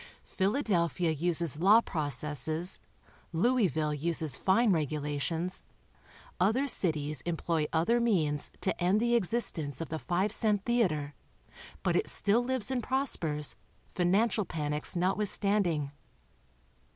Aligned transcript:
Philadelphia 0.25 1.11
uses 1.11 1.59
law 1.59 1.79
processes, 1.79 2.79
Louisville 3.31 3.93
uses 3.93 4.35
fine 4.35 4.71
regulations, 4.71 5.63
other 6.39 6.67
cities 6.67 7.21
employ 7.21 7.67
other 7.71 7.99
means 7.99 8.49
to 8.61 8.75
end 8.83 8.99
the 8.99 9.13
existence 9.13 9.79
of 9.79 9.89
the 9.89 9.99
five 9.99 10.31
cent 10.31 10.65
theater, 10.65 11.13
but 11.83 11.95
it 11.95 12.09
still 12.09 12.43
lives 12.43 12.71
and 12.71 12.81
pros 12.81 13.15
pers, 13.15 13.55
financial 13.93 14.43
panics 14.43 14.95
notwithstanding. 14.95 15.91